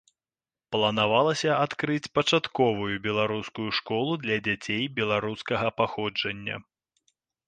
[0.75, 6.57] Планавалася адкрыць пачатковую беларускую школу для дзяцей беларускага паходжання.